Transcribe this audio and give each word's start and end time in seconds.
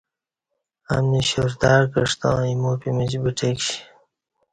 امنی 0.95 1.21
شرتع 1.29 1.73
کعستاں 1.93 2.37
ایموپمیچ 2.49 3.11
بٹہ 3.23 3.49
کشی 3.57 3.77